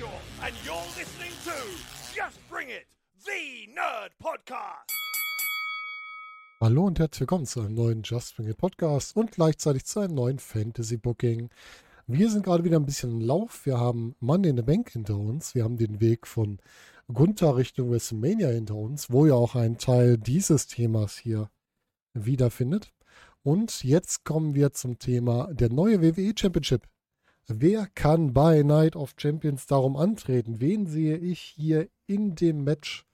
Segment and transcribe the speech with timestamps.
[0.00, 1.52] You're listening to
[2.16, 2.86] Just Bring It,
[3.22, 4.90] the Nerd Podcast.
[6.58, 10.14] Hallo und herzlich willkommen zu einem neuen Just Bring It Podcast und gleichzeitig zu einem
[10.14, 11.50] neuen Fantasy Booking.
[12.06, 13.66] Wir sind gerade wieder ein bisschen im Lauf.
[13.66, 15.54] Wir haben Monday in the Bank hinter uns.
[15.54, 16.60] Wir haben den Weg von
[17.12, 21.50] Gunther Richtung WrestleMania hinter uns, wo ja auch ein Teil dieses Themas hier
[22.14, 22.90] wiederfindet.
[23.42, 26.88] Und jetzt kommen wir zum Thema der neue WWE Championship.
[27.52, 30.60] Wer kann bei Night of Champions darum antreten?
[30.60, 33.04] Wen sehe ich hier in dem Match?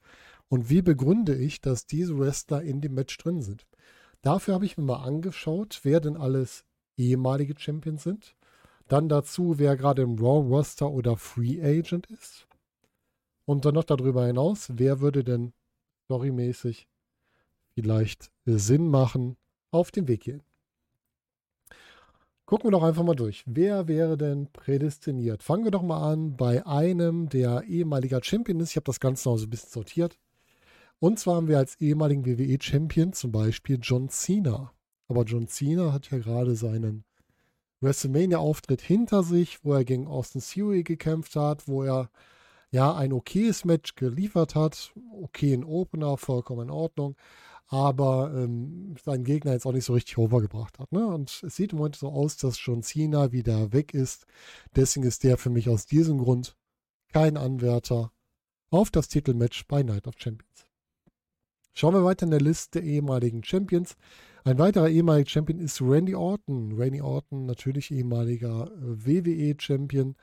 [0.47, 3.65] Und wie begründe ich, dass diese Wrestler in dem Match drin sind?
[4.21, 6.65] Dafür habe ich mir mal angeschaut, wer denn alles
[6.97, 8.35] ehemalige Champions sind.
[8.87, 12.47] Dann dazu, wer gerade im Raw Roster oder Free Agent ist.
[13.45, 15.51] Und dann noch darüber hinaus, wer würde denn
[16.05, 16.87] storymäßig
[17.73, 19.35] vielleicht Sinn machen
[19.71, 20.46] auf dem Weg hierhin.
[22.47, 23.43] Gucken wir doch einfach mal durch.
[23.45, 25.43] Wer wäre denn prädestiniert?
[25.43, 28.69] Fangen wir doch mal an bei einem, der ehemaliger Champion ist.
[28.69, 30.17] Ich habe das Ganze noch so ein bisschen sortiert.
[30.99, 34.71] Und zwar haben wir als ehemaligen WWE-Champion zum Beispiel John Cena.
[35.09, 37.03] Aber John Cena hat ja gerade seinen
[37.81, 42.09] WrestleMania-Auftritt hinter sich, wo er gegen Austin Theory gekämpft hat, wo er
[42.71, 44.93] ja ein okayes Match geliefert hat.
[45.21, 47.17] Okay, ein Opener, vollkommen in Ordnung
[47.67, 50.91] aber ähm, seinen Gegner jetzt auch nicht so richtig overgebracht hat.
[50.91, 51.05] Ne?
[51.05, 54.25] Und es sieht im Moment so aus, dass John Cena wieder weg ist.
[54.75, 56.55] Deswegen ist der für mich aus diesem Grund
[57.11, 58.11] kein Anwärter
[58.69, 60.65] auf das Titelmatch bei Night of Champions.
[61.73, 63.95] Schauen wir weiter in der Liste der ehemaligen Champions.
[64.43, 66.71] Ein weiterer ehemaliger Champion ist Randy Orton.
[66.71, 70.15] Randy Orton, natürlich ehemaliger äh, WWE-Champion,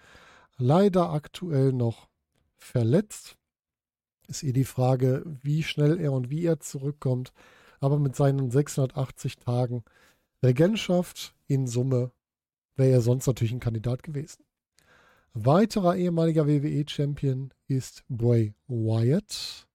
[0.56, 2.08] leider aktuell noch
[2.56, 3.36] verletzt.
[4.28, 7.32] Ist eh die Frage, wie schnell er und wie er zurückkommt.
[7.80, 9.84] Aber mit seinen 680 Tagen
[10.42, 12.12] Regentschaft in Summe
[12.76, 14.44] wäre er sonst natürlich ein Kandidat gewesen.
[15.32, 19.66] Weiterer ehemaliger WWE-Champion ist Bray Wyatt.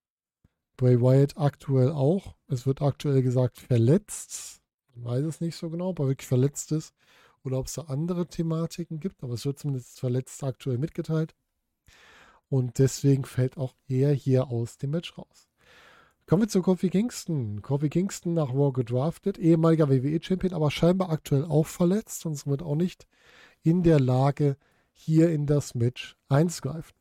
[0.78, 2.36] Bray Wyatt aktuell auch.
[2.48, 4.62] Es wird aktuell gesagt verletzt.
[4.96, 6.94] Man weiß es nicht so genau, ob er wirklich verletzt ist
[7.44, 11.36] oder ob es da andere Thematiken gibt, aber es wird zumindest verletzt aktuell mitgeteilt.
[12.50, 15.50] Und deswegen fällt auch er hier aus dem Match raus.
[16.26, 17.62] Kommen wir zu Kofi Kingston.
[17.62, 22.76] Kofi Kingston nach Raw gedraftet, ehemaliger WWE-Champion, aber scheinbar aktuell auch verletzt und somit auch
[22.76, 23.08] nicht
[23.64, 24.58] in der Lage,
[24.94, 26.96] hier in das Match einzugreifen.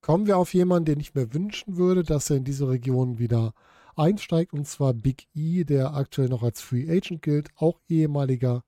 [0.00, 3.54] Kommen wir auf jemanden, den ich mir wünschen würde, dass er in diese Region wieder
[3.96, 8.62] einsteigt, und zwar Big E, der aktuell noch als Free Agent gilt, auch ehemaliger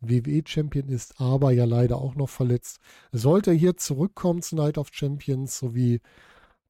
[0.00, 2.78] WWE-Champion ist, aber ja leider auch noch verletzt.
[3.12, 6.00] Sollte er hier zurückkommen zu Night of Champions, so wie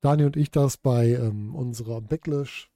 [0.00, 2.70] Daniel und ich das bei ähm, unserer Backlash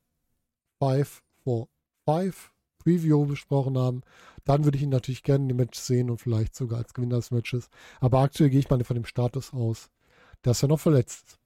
[0.80, 1.68] 5 for
[2.06, 4.02] 5 Preview besprochen haben,
[4.44, 7.30] dann würde ich ihn natürlich gerne dem Match sehen und vielleicht sogar als Gewinner des
[7.30, 7.68] Matches.
[8.00, 9.88] Aber aktuell gehe ich mal von dem Status aus,
[10.42, 11.41] dass er noch verletzt ist.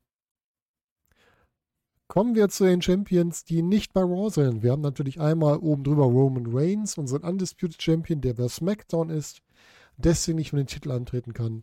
[2.17, 4.63] Kommen wir zu den Champions, die nicht bei Raw sind.
[4.63, 9.43] Wir haben natürlich einmal oben drüber Roman Reigns, unseren Undisputed Champion, der bei SmackDown ist,
[9.99, 11.63] deswegen nicht für den Titel antreten kann.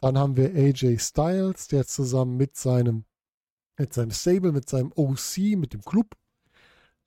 [0.00, 3.04] Dann haben wir AJ Styles, der zusammen mit seinem,
[3.78, 6.16] mit seinem Stable, mit seinem OC, mit dem Club,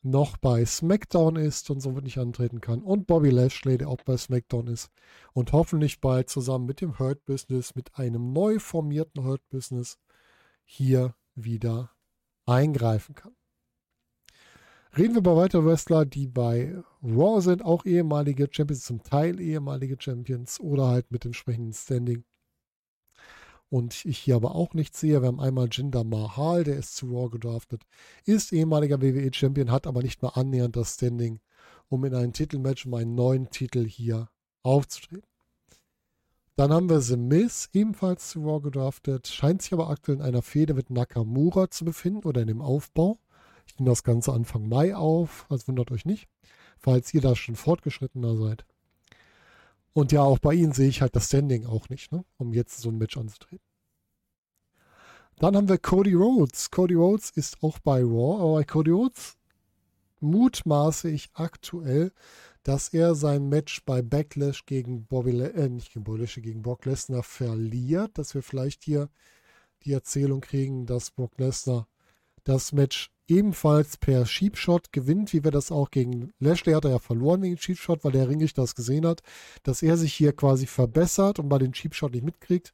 [0.01, 2.81] noch bei SmackDown ist und somit nicht antreten kann.
[2.81, 4.89] Und Bobby Lashley, der auch bei SmackDown ist
[5.33, 9.97] und hoffentlich bald zusammen mit dem Hurt Business, mit einem neu formierten Hurt Business
[10.63, 11.91] hier wieder
[12.49, 13.35] eingreifen kann.
[14.97, 19.97] Reden wir über weitere Wrestler, die bei Raw sind, auch ehemalige Champions, zum Teil ehemalige
[19.99, 22.23] Champions oder halt mit entsprechendem Standing.
[23.69, 27.05] Und ich hier aber auch nicht sehe, wir haben einmal Jinder Mahal, der ist zu
[27.15, 27.83] Raw gedraftet,
[28.25, 31.39] ist ehemaliger WWE-Champion, hat aber nicht mal annähernd das Standing,
[31.87, 34.29] um in einem Titelmatch um einen neuen Titel hier
[34.63, 35.28] aufzutreten.
[36.59, 40.41] Dann haben wir The Miz, ebenfalls zu Raw gedraftet, scheint sich aber aktuell in einer
[40.41, 43.17] Fehde mit Nakamura zu befinden oder in dem Aufbau.
[43.65, 46.27] Ich nehme das Ganze Anfang Mai auf, also wundert euch nicht,
[46.77, 48.65] falls ihr da schon fortgeschrittener seid.
[49.93, 52.81] Und ja, auch bei ihnen sehe ich halt das Standing auch nicht, ne, um jetzt
[52.81, 53.65] so ein Match anzutreten.
[55.37, 56.71] Dann haben wir Cody Rhodes.
[56.71, 59.37] Cody Rhodes ist auch bei Raw, aber bei Cody Rhodes
[60.19, 62.11] mutmaße ich aktuell,
[62.63, 66.61] dass er sein Match bei Backlash gegen Bobby, Le äh, nicht gegen Bobby Lashley, gegen
[66.61, 69.09] Brock Lesnar verliert, dass wir vielleicht hier
[69.83, 71.87] die Erzählung kriegen, dass Brock Lesnar
[72.43, 76.99] das Match ebenfalls per Sheepshot gewinnt, wie wir das auch gegen Lashley hat er ja
[76.99, 79.21] verloren wegen Sheepshot, weil der Ringig das gesehen hat,
[79.63, 82.73] dass er sich hier quasi verbessert und bei den Sheepshot nicht mitkriegt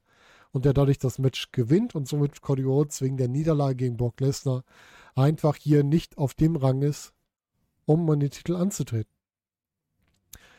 [0.52, 4.22] und der dadurch das Match gewinnt und somit Cody Rhodes wegen der Niederlage gegen Brock
[4.22, 4.64] Lesnar
[5.14, 7.14] einfach hier nicht auf dem Rang ist,
[7.86, 9.15] um an den Titel anzutreten.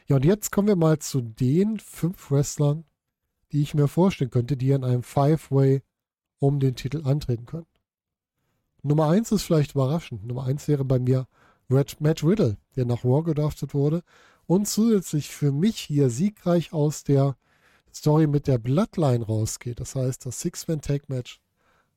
[0.08, 2.85] Ja, und jetzt kommen wir mal zu den fünf Wrestlern,
[3.50, 5.82] die ich mir vorstellen könnte, die in einem Five-Way
[6.38, 7.67] um den Titel antreten können.
[8.82, 10.25] Nummer eins ist vielleicht überraschend.
[10.25, 11.26] Nummer eins wäre bei mir
[11.69, 14.05] Red Matt Riddle, der nach Raw gedraftet wurde
[14.47, 17.37] und zusätzlich für mich hier siegreich aus der
[17.93, 19.81] Story mit der Bloodline rausgeht.
[19.81, 21.41] Das heißt, das Six-Man-Tag-Match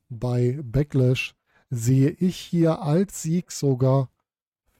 [0.08, 1.36] bei Backlash
[1.68, 4.10] sehe ich hier als Sieg sogar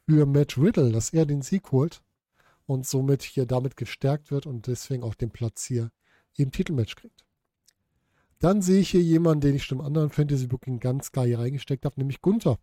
[0.09, 2.03] für Matt Riddle, dass er den Sieg holt
[2.70, 5.90] und somit hier damit gestärkt wird und deswegen auch den Platz hier
[6.37, 7.26] im Titelmatch kriegt.
[8.38, 11.40] Dann sehe ich hier jemanden, den ich schon im anderen Fantasy Booking ganz klar hier
[11.40, 12.61] reingesteckt habe, nämlich Gunther.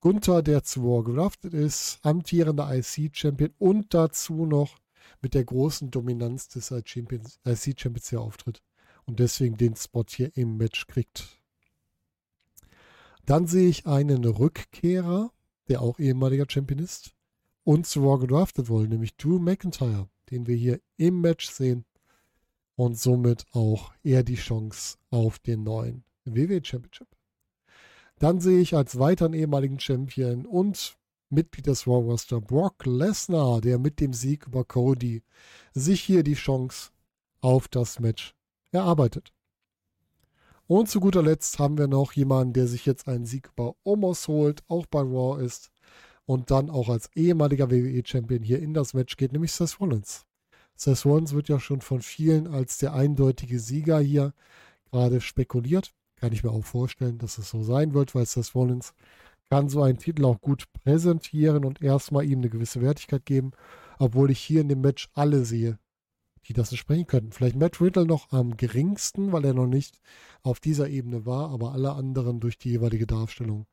[0.00, 4.78] Gunther, der zu War geraftet ist, amtierender IC-Champion und dazu noch
[5.20, 8.62] mit der großen Dominanz des IC-Champions hier auftritt
[9.04, 11.42] und deswegen den Spot hier im Match kriegt.
[13.26, 15.30] Dann sehe ich einen Rückkehrer,
[15.68, 17.14] der auch ehemaliger Champion ist
[17.64, 21.84] und zu Raw gedraftet wurde, nämlich Drew McIntyre, den wir hier im Match sehen
[22.76, 27.08] und somit auch er die Chance auf den neuen WWE Championship.
[28.18, 30.96] Dann sehe ich als weiteren ehemaligen Champion und
[31.30, 35.22] Mitglied des Raw Roster Brock Lesnar, der mit dem Sieg über Cody
[35.72, 36.90] sich hier die Chance
[37.40, 38.34] auf das Match
[38.70, 39.32] erarbeitet.
[40.66, 44.28] Und zu guter Letzt haben wir noch jemanden, der sich jetzt einen Sieg über Omos
[44.28, 45.70] holt, auch bei Raw ist
[46.26, 50.26] und dann auch als ehemaliger WWE-Champion hier in das Match geht, nämlich Seth Rollins.
[50.76, 54.32] Seth Rollins wird ja schon von vielen als der eindeutige Sieger hier
[54.90, 55.92] gerade spekuliert.
[56.16, 58.94] Kann ich mir auch vorstellen, dass es so sein wird, weil Seth Rollins
[59.50, 63.52] kann so einen Titel auch gut präsentieren und erstmal ihm eine gewisse Wertigkeit geben,
[63.98, 65.78] obwohl ich hier in dem Match alle sehe,
[66.46, 67.32] die das entsprechen könnten.
[67.32, 70.00] Vielleicht Matt Riddle noch am geringsten, weil er noch nicht
[70.42, 73.66] auf dieser Ebene war, aber alle anderen durch die jeweilige Darstellung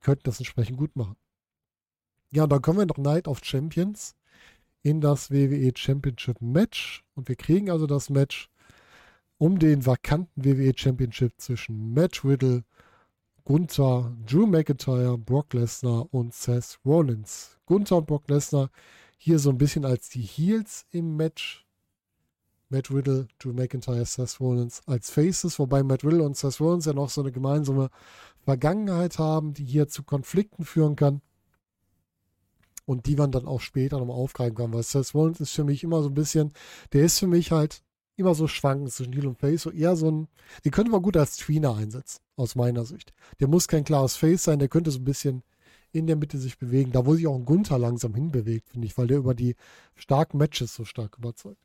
[0.00, 1.16] könnten das entsprechend gut machen.
[2.30, 4.14] Ja, dann kommen wir noch Night of Champions
[4.82, 8.50] in das WWE Championship Match und wir kriegen also das Match
[9.38, 12.64] um den vakanten WWE Championship zwischen Matt Riddle,
[13.44, 17.56] Gunther, Drew McIntyre, Brock Lesnar und Seth Rollins.
[17.64, 18.70] Gunther und Brock Lesnar
[19.16, 21.66] hier so ein bisschen als die Heels im Match
[22.68, 26.92] Matt Riddle, Drew McIntyre, Seth Rollins als Faces, wobei Matt Riddle und Seth Rollins ja
[26.92, 27.88] noch so eine gemeinsame
[28.44, 31.22] Vergangenheit haben, die hier zu Konflikten führen kann.
[32.88, 35.84] Und die man dann auch später nochmal aufgreifen kann, weil Seth Rollins ist für mich
[35.84, 36.54] immer so ein bisschen,
[36.94, 37.82] der ist für mich halt
[38.16, 40.28] immer so schwankend zwischen Heel und Face, so eher so ein,
[40.64, 43.12] den könnte man gut als Tweener einsetzen, aus meiner Sicht.
[43.40, 45.42] Der muss kein klares Face sein, der könnte so ein bisschen
[45.92, 48.96] in der Mitte sich bewegen, da wo sich auch ein Gunther langsam hinbewegt, finde ich,
[48.96, 49.54] weil der über die
[49.94, 51.60] starken Matches so stark überzeugt.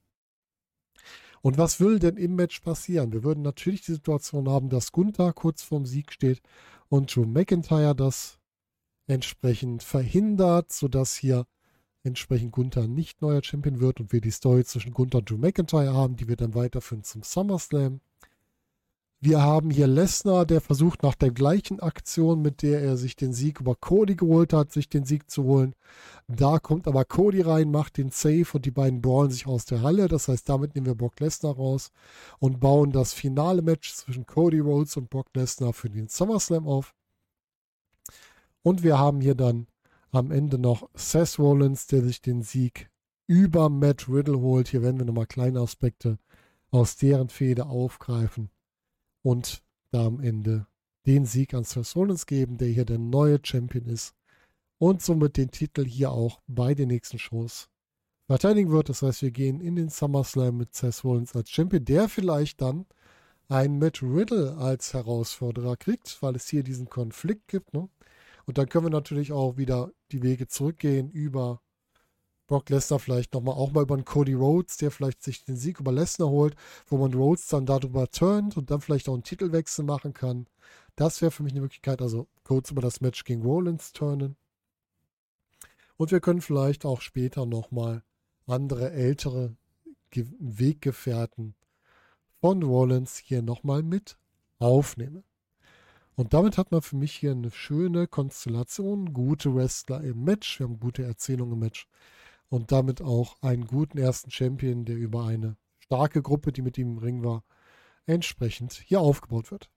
[1.42, 3.14] Und was will denn im Match passieren?
[3.14, 6.42] Wir würden natürlich die Situation haben, dass Gunther kurz vorm Sieg steht
[6.90, 8.40] und Drew McIntyre das
[9.08, 11.46] entsprechend verhindert, sodass hier
[12.04, 15.94] entsprechend Gunther nicht neuer Champion wird und wir die Story zwischen Gunther und Drew McIntyre
[15.94, 18.02] haben, die wir dann weiterführen zum SummerSlam.
[19.26, 23.32] Wir haben hier Lesnar, der versucht nach der gleichen Aktion, mit der er sich den
[23.32, 25.76] Sieg über Cody geholt hat, sich den Sieg zu holen.
[26.28, 29.82] Da kommt aber Cody rein, macht den Save und die beiden brawlen sich aus der
[29.82, 30.10] Halle.
[30.10, 31.92] Das heißt, damit nehmen wir Brock Lesnar raus
[32.40, 36.94] und bauen das finale Match zwischen Cody Rhodes und Brock Lesnar für den SummerSlam auf.
[38.64, 39.68] Und wir haben hier dann
[40.12, 42.90] am Ende noch Seth Rollins, der sich den Sieg
[43.28, 44.70] über Matt Riddle holt.
[44.70, 46.18] Hier werden wir nochmal kleine Aspekte
[46.72, 48.50] aus deren Fehde aufgreifen
[49.22, 50.66] und da am Ende
[51.06, 54.16] den Sieg an Seth Rollins geben, der hier der neue Champion ist
[54.78, 57.70] und somit den Titel hier auch bei den nächsten Shows
[58.28, 58.90] verteidigen wird.
[58.90, 62.86] Das heißt, wir gehen in den SummerSlam mit Seth Rollins als Champion, der vielleicht dann
[63.50, 67.74] einen Matt Riddle als Herausforderer kriegt, weil es hier diesen Konflikt gibt.
[67.74, 67.90] Ne?
[68.46, 71.62] Und dann können wir natürlich auch wieder die Wege zurückgehen über
[72.48, 75.80] Brock Lesnar vielleicht nochmal auch mal über einen Cody Rhodes, der vielleicht sich den Sieg
[75.80, 76.56] über Lesnar holt,
[76.88, 80.48] wo man Rhodes dann darüber turnt und dann vielleicht auch einen Titelwechsel machen kann.
[80.96, 84.36] Das wäre für mich eine Möglichkeit, also kurz über das Match gegen Rollins turnen.
[85.96, 88.04] Und wir können vielleicht auch später nochmal
[88.46, 89.56] andere ältere
[90.12, 91.56] Weggefährten
[92.42, 94.18] von Rollins hier nochmal mit
[94.60, 95.24] aufnehmen.
[96.16, 100.68] Und damit hat man für mich hier eine schöne Konstellation, gute Wrestler im Match, wir
[100.68, 101.88] haben gute Erzählungen im Match
[102.50, 106.94] und damit auch einen guten ersten Champion, der über eine starke Gruppe, die mit ihm
[106.94, 107.44] im Ring war,
[108.06, 109.72] entsprechend hier aufgebaut wird.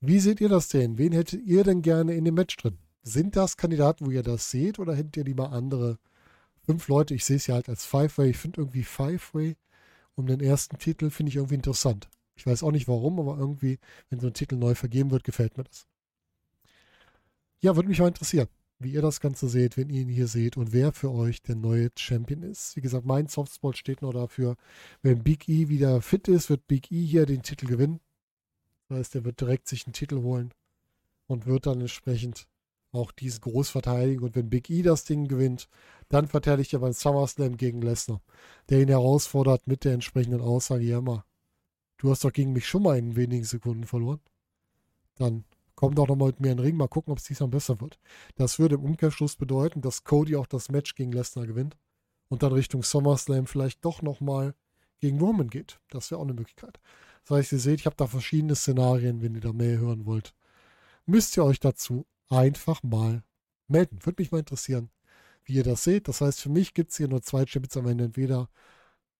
[0.00, 0.98] Wie seht ihr das denn?
[0.98, 2.78] Wen hättet ihr denn gerne in dem Match drin?
[3.02, 5.98] Sind das Kandidaten, wo ihr das seht, oder hättet ihr lieber andere
[6.64, 7.14] fünf Leute?
[7.14, 8.30] Ich sehe es ja halt als Five-Way.
[8.30, 9.56] Ich finde irgendwie Five-Way
[10.14, 12.08] um den ersten Titel, finde ich irgendwie interessant.
[12.36, 13.78] Ich weiß auch nicht warum, aber irgendwie,
[14.10, 15.86] wenn so ein Titel neu vergeben wird, gefällt mir das.
[17.60, 18.48] Ja, würde mich mal interessieren.
[18.78, 21.56] wie ihr das Ganze seht, wenn ihr ihn hier seht und wer für euch der
[21.56, 22.76] neue Champion ist.
[22.76, 24.56] Wie gesagt, mein Softspot steht nur dafür,
[25.02, 28.00] wenn Big E wieder fit ist, wird Big E hier den Titel gewinnen.
[28.88, 30.52] Das heißt, er wird direkt sich einen Titel holen
[31.26, 32.46] und wird dann entsprechend
[32.92, 34.22] auch diesen groß verteidigen.
[34.22, 35.68] Und wenn Big E das Ding gewinnt,
[36.08, 38.20] dann verteidigt er beim SummerSlam gegen Lesnar,
[38.68, 41.24] der ihn herausfordert mit der entsprechenden Aussage, ja mal,
[41.98, 44.20] du hast doch gegen mich schon mal in wenigen Sekunden verloren.
[45.16, 47.80] Dann komm doch nochmal mit mir in den Ring, mal gucken, ob es diesmal besser
[47.80, 47.98] wird.
[48.36, 51.76] Das würde im Umkehrschluss bedeuten, dass Cody auch das Match gegen Lesnar gewinnt
[52.28, 54.54] und dann Richtung SummerSlam vielleicht doch nochmal
[55.00, 55.78] gegen Roman geht.
[55.90, 56.80] Das wäre auch eine Möglichkeit.
[57.24, 60.34] Das heißt, ihr seht, ich habe da verschiedene Szenarien, wenn ihr da mehr hören wollt.
[61.06, 63.22] Müsst ihr euch dazu einfach mal
[63.68, 63.98] melden.
[64.02, 64.90] Würde mich mal interessieren,
[65.44, 66.08] wie ihr das seht.
[66.08, 68.04] Das heißt, für mich gibt es hier nur zwei Champions am Ende.
[68.04, 68.48] Entweder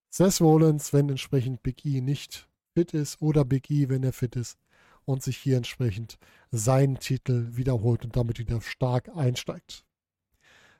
[0.08, 4.36] Seth Rollins, wenn entsprechend Big E nicht fit ist, oder Big E, wenn er fit
[4.36, 4.58] ist
[5.06, 6.18] und sich hier entsprechend
[6.50, 9.86] seinen Titel wiederholt und damit wieder stark einsteigt.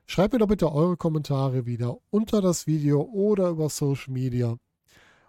[0.05, 4.57] Schreibt mir doch bitte eure Kommentare wieder unter das Video oder über Social Media.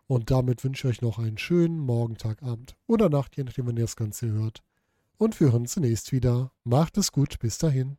[0.07, 3.67] Und damit wünsche ich euch noch einen schönen Morgen, Tag, Abend oder Nacht, je nachdem,
[3.67, 4.63] wann ihr das Ganze hört.
[5.17, 6.53] Und wir hören uns zunächst wieder.
[6.65, 7.97] Macht es gut, bis dahin.